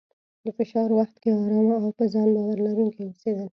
د 0.43 0.45
فشار 0.57 0.89
وخت 0.99 1.15
کې 1.21 1.29
ارام 1.41 1.69
او 1.81 1.87
په 1.97 2.03
ځان 2.13 2.27
باور 2.35 2.57
لرونکی 2.65 3.01
اوسېدل، 3.05 3.47